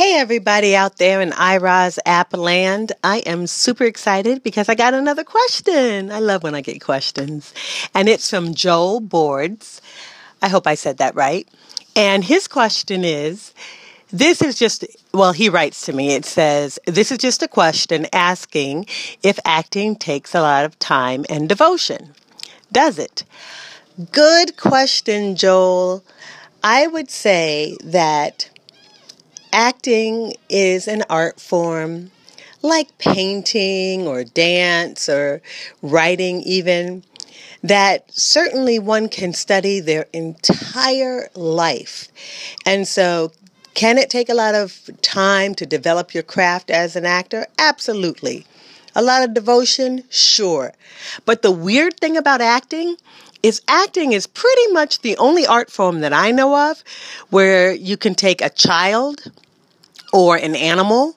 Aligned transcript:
Hey, 0.00 0.18
everybody 0.18 0.74
out 0.74 0.96
there 0.96 1.20
in 1.20 1.30
iRoz 1.32 1.98
app 2.06 2.34
land. 2.34 2.92
I 3.04 3.18
am 3.18 3.46
super 3.46 3.84
excited 3.84 4.42
because 4.42 4.70
I 4.70 4.74
got 4.74 4.94
another 4.94 5.24
question. 5.24 6.10
I 6.10 6.20
love 6.20 6.42
when 6.42 6.54
I 6.54 6.62
get 6.62 6.80
questions. 6.80 7.52
And 7.94 8.08
it's 8.08 8.30
from 8.30 8.54
Joel 8.54 9.00
Boards. 9.00 9.82
I 10.40 10.48
hope 10.48 10.66
I 10.66 10.74
said 10.74 10.96
that 10.96 11.14
right. 11.14 11.46
And 11.94 12.24
his 12.24 12.48
question 12.48 13.04
is 13.04 13.52
this 14.10 14.40
is 14.40 14.58
just, 14.58 14.86
well, 15.12 15.32
he 15.32 15.50
writes 15.50 15.84
to 15.84 15.92
me. 15.92 16.14
It 16.14 16.24
says, 16.24 16.78
This 16.86 17.12
is 17.12 17.18
just 17.18 17.42
a 17.42 17.48
question 17.48 18.06
asking 18.10 18.86
if 19.22 19.38
acting 19.44 19.96
takes 19.96 20.34
a 20.34 20.40
lot 20.40 20.64
of 20.64 20.78
time 20.78 21.26
and 21.28 21.46
devotion. 21.46 22.14
Does 22.72 22.98
it? 22.98 23.24
Good 24.12 24.56
question, 24.56 25.36
Joel. 25.36 26.02
I 26.64 26.86
would 26.86 27.10
say 27.10 27.76
that 27.84 28.48
acting 29.52 30.34
is 30.48 30.88
an 30.88 31.04
art 31.08 31.40
form 31.40 32.10
like 32.62 32.96
painting 32.98 34.06
or 34.06 34.24
dance 34.24 35.08
or 35.08 35.40
writing, 35.82 36.42
even 36.42 37.02
that 37.62 38.10
certainly 38.12 38.78
one 38.78 39.08
can 39.08 39.32
study 39.32 39.80
their 39.80 40.06
entire 40.12 41.28
life. 41.34 42.08
And 42.66 42.86
so, 42.86 43.32
can 43.74 43.98
it 43.98 44.10
take 44.10 44.28
a 44.28 44.34
lot 44.34 44.54
of 44.54 44.90
time 45.00 45.54
to 45.54 45.64
develop 45.64 46.12
your 46.12 46.22
craft 46.22 46.70
as 46.70 46.96
an 46.96 47.06
actor? 47.06 47.46
Absolutely. 47.58 48.44
A 48.94 49.02
lot 49.02 49.22
of 49.22 49.34
devotion? 49.34 50.04
Sure. 50.10 50.72
But 51.24 51.42
the 51.42 51.52
weird 51.52 51.98
thing 51.98 52.16
about 52.16 52.40
acting 52.40 52.96
is 53.42 53.62
acting 53.68 54.12
is 54.12 54.26
pretty 54.26 54.72
much 54.72 55.00
the 55.00 55.16
only 55.16 55.46
art 55.46 55.70
form 55.70 56.00
that 56.00 56.12
I 56.12 56.30
know 56.30 56.70
of 56.70 56.82
where 57.30 57.72
you 57.72 57.96
can 57.96 58.14
take 58.14 58.42
a 58.42 58.50
child 58.50 59.30
or 60.12 60.36
an 60.36 60.56
animal 60.56 61.16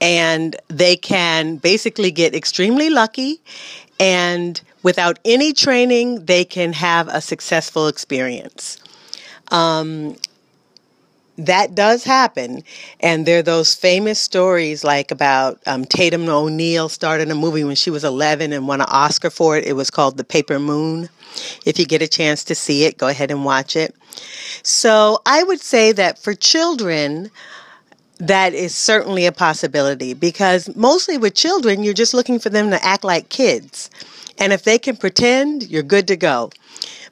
and 0.00 0.56
they 0.68 0.96
can 0.96 1.56
basically 1.56 2.10
get 2.10 2.34
extremely 2.34 2.90
lucky 2.90 3.40
and 3.98 4.62
without 4.82 5.18
any 5.24 5.52
training 5.52 6.24
they 6.24 6.44
can 6.44 6.72
have 6.72 7.08
a 7.08 7.20
successful 7.20 7.86
experience 7.86 8.78
um, 9.50 10.16
that 11.46 11.74
does 11.74 12.04
happen. 12.04 12.62
And 13.00 13.26
there 13.26 13.38
are 13.38 13.42
those 13.42 13.74
famous 13.74 14.18
stories 14.18 14.84
like 14.84 15.10
about 15.10 15.60
um, 15.66 15.84
Tatum 15.84 16.28
O'Neal 16.28 16.88
started 16.88 17.30
a 17.30 17.34
movie 17.34 17.64
when 17.64 17.76
she 17.76 17.90
was 17.90 18.04
11 18.04 18.52
and 18.52 18.68
won 18.68 18.80
an 18.80 18.86
Oscar 18.90 19.30
for 19.30 19.56
it. 19.56 19.64
It 19.64 19.74
was 19.74 19.90
called 19.90 20.16
The 20.16 20.24
Paper 20.24 20.58
Moon. 20.58 21.08
If 21.64 21.78
you 21.78 21.86
get 21.86 22.02
a 22.02 22.08
chance 22.08 22.44
to 22.44 22.54
see 22.54 22.84
it, 22.84 22.98
go 22.98 23.08
ahead 23.08 23.30
and 23.30 23.44
watch 23.44 23.76
it. 23.76 23.94
So 24.62 25.20
I 25.24 25.42
would 25.42 25.60
say 25.60 25.92
that 25.92 26.18
for 26.18 26.34
children, 26.34 27.30
that 28.20 28.52
is 28.52 28.74
certainly 28.74 29.26
a 29.26 29.32
possibility 29.32 30.14
because 30.14 30.74
mostly 30.76 31.18
with 31.18 31.34
children, 31.34 31.82
you're 31.82 31.94
just 31.94 32.14
looking 32.14 32.38
for 32.38 32.50
them 32.50 32.70
to 32.70 32.84
act 32.84 33.02
like 33.02 33.30
kids. 33.30 33.90
And 34.38 34.52
if 34.52 34.62
they 34.64 34.78
can 34.78 34.96
pretend, 34.96 35.68
you're 35.68 35.82
good 35.82 36.06
to 36.08 36.16
go. 36.16 36.50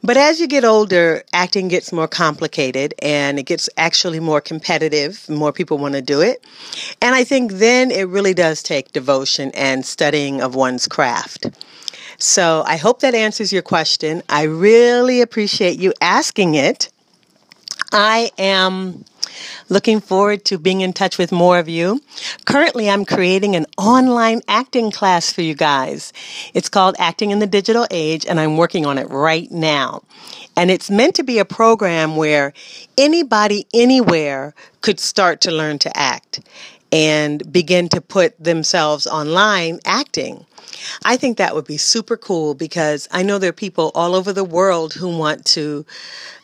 But 0.01 0.17
as 0.17 0.39
you 0.39 0.47
get 0.47 0.63
older, 0.63 1.23
acting 1.33 1.67
gets 1.67 1.91
more 1.91 2.07
complicated 2.07 2.93
and 3.01 3.37
it 3.37 3.43
gets 3.43 3.69
actually 3.75 4.19
more 4.19 4.39
competitive. 4.39 5.27
More 5.27 5.51
people 5.51 5.77
want 5.77 5.95
to 5.95 6.01
do 6.01 6.21
it. 6.21 6.45
And 7.01 7.15
I 7.15 7.23
think 7.23 7.53
then 7.53 7.91
it 7.91 8.07
really 8.07 8.33
does 8.33 8.63
take 8.63 8.93
devotion 8.93 9.51
and 9.53 9.85
studying 9.85 10.41
of 10.41 10.55
one's 10.55 10.87
craft. 10.87 11.47
So 12.17 12.63
I 12.65 12.77
hope 12.77 13.01
that 13.01 13.15
answers 13.15 13.51
your 13.51 13.61
question. 13.61 14.23
I 14.29 14.43
really 14.43 15.21
appreciate 15.21 15.79
you 15.79 15.93
asking 16.01 16.55
it. 16.55 16.89
I 17.91 18.31
am 18.37 19.03
Looking 19.69 20.01
forward 20.01 20.45
to 20.45 20.57
being 20.57 20.81
in 20.81 20.93
touch 20.93 21.19
with 21.19 21.31
more 21.31 21.59
of 21.59 21.69
you. 21.69 22.01
Currently, 22.45 22.89
I'm 22.89 23.05
creating 23.05 23.55
an 23.55 23.67
online 23.77 24.41
acting 24.47 24.89
class 24.89 25.31
for 25.31 25.43
you 25.43 25.53
guys. 25.53 26.11
It's 26.55 26.69
called 26.69 26.95
Acting 26.97 27.29
in 27.29 27.37
the 27.37 27.45
Digital 27.45 27.85
Age, 27.91 28.25
and 28.25 28.39
I'm 28.39 28.57
working 28.57 28.87
on 28.87 28.97
it 28.97 29.09
right 29.09 29.49
now. 29.51 30.01
And 30.57 30.71
it's 30.71 30.89
meant 30.89 31.15
to 31.15 31.23
be 31.23 31.37
a 31.37 31.45
program 31.45 32.15
where 32.15 32.53
anybody, 32.97 33.67
anywhere 33.71 34.55
could 34.81 34.99
start 34.99 35.41
to 35.41 35.51
learn 35.51 35.77
to 35.79 35.95
act 35.95 36.41
and 36.91 37.51
begin 37.51 37.89
to 37.89 38.01
put 38.01 38.43
themselves 38.43 39.05
online 39.05 39.79
acting. 39.85 40.45
I 41.05 41.17
think 41.17 41.37
that 41.37 41.53
would 41.53 41.65
be 41.65 41.77
super 41.77 42.17
cool 42.17 42.55
because 42.55 43.07
I 43.11 43.21
know 43.21 43.37
there 43.37 43.49
are 43.49 43.53
people 43.53 43.91
all 43.93 44.15
over 44.15 44.33
the 44.33 44.43
world 44.43 44.93
who 44.93 45.15
want 45.15 45.45
to, 45.47 45.85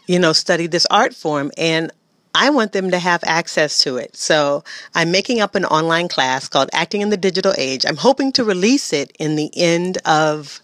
you 0.06 0.20
know, 0.20 0.34
study 0.34 0.68
this 0.68 0.86
art 0.92 1.16
form. 1.16 1.52
And 1.58 1.92
I 2.36 2.50
want 2.50 2.74
them 2.74 2.92
to 2.92 3.00
have 3.00 3.24
access 3.26 3.80
to 3.84 3.96
it. 3.96 4.18
So 4.18 4.64
I'm 4.94 5.10
making 5.10 5.40
up 5.40 5.56
an 5.56 5.64
online 5.64 6.10
class 6.10 6.50
called 6.50 6.70
Acting 6.74 7.00
in 7.02 7.10
the 7.10 7.18
Digital 7.18 7.54
Age. 7.58 7.86
I'm 7.88 7.96
hoping 7.96 8.34
to 8.34 8.44
release 8.44 8.92
it 8.92 9.16
in 9.18 9.38
the 9.38 9.50
end 9.56 10.00
of 10.06 10.60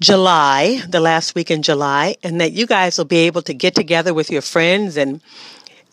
July, 0.00 0.82
the 0.86 1.00
last 1.00 1.34
week 1.34 1.50
in 1.50 1.62
July, 1.62 2.16
and 2.22 2.40
that 2.42 2.52
you 2.52 2.66
guys 2.66 2.98
will 2.98 3.06
be 3.06 3.18
able 3.18 3.42
to 3.42 3.54
get 3.54 3.74
together 3.74 4.12
with 4.12 4.30
your 4.30 4.42
friends 4.42 4.96
and 4.96 5.20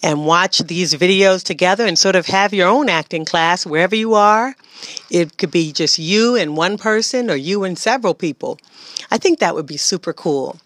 and 0.04 0.26
watch 0.28 0.60
these 0.60 0.94
videos 0.94 1.44
together 1.44 1.84
and 1.86 1.98
sort 1.98 2.16
of 2.16 2.28
have 2.28 2.54
your 2.54 2.68
own 2.68 2.88
acting 2.88 3.26
class 3.26 3.66
wherever 3.66 3.96
you 3.96 4.14
are. 4.14 4.56
It 5.10 5.38
could 5.38 5.50
be 5.50 5.72
just 5.72 5.98
you 5.98 6.36
and 6.36 6.56
one 6.56 6.78
person 6.78 7.32
or 7.32 7.36
you 7.36 7.64
and 7.64 7.76
several 7.78 8.14
people. 8.14 8.60
I 9.10 9.18
think 9.18 9.40
that 9.40 9.56
would 9.56 9.66
be 9.66 9.78
super 9.78 10.14
cool. 10.14 10.60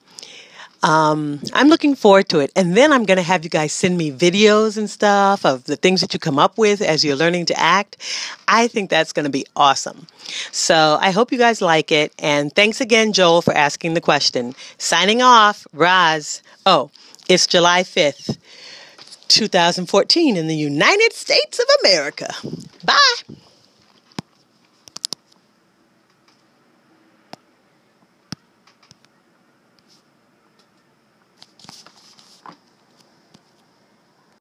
Um, 0.84 1.40
I'm 1.54 1.68
looking 1.68 1.96
forward 1.96 2.30
to 2.30 2.40
it. 2.40 2.52
And 2.56 2.76
then 2.76 2.92
I'm 2.92 3.06
going 3.06 3.18
to 3.18 3.24
have 3.24 3.44
you 3.44 3.50
guys 3.50 3.72
send 3.72 3.98
me 3.98 4.12
videos 4.12 4.78
and 4.78 4.90
stuff 4.90 5.46
of 5.46 5.66
the 5.66 5.76
things 5.76 6.02
that 6.02 6.14
you 6.14 6.20
come 6.20 6.40
up 6.40 6.58
with 6.58 6.82
as 6.82 7.04
you're 7.04 7.16
learning 7.16 7.46
to 7.48 7.60
act. 7.60 7.98
I 8.48 8.68
think 8.68 8.90
that's 8.90 9.14
going 9.14 9.26
to 9.26 9.32
be 9.32 9.46
awesome. 9.56 10.08
So 10.52 10.98
I 11.00 11.12
hope 11.12 11.32
you 11.32 11.38
guys 11.38 11.62
like 11.62 11.92
it. 11.92 12.14
And 12.20 12.54
thanks 12.54 12.82
again, 12.82 13.14
Joel, 13.14 13.42
for 13.42 13.54
asking 13.54 13.94
the 13.94 14.02
question. 14.02 14.56
Signing 14.78 15.22
off, 15.22 15.68
Roz. 15.74 16.42
Oh, 16.66 16.90
it's 17.30 17.46
July 17.48 17.84
5th, 17.84 18.38
2014 19.28 20.36
in 20.36 20.48
the 20.48 20.56
United 20.56 21.14
States 21.14 21.60
of 21.60 21.66
America. 21.82 22.34
Bye. 22.84 23.36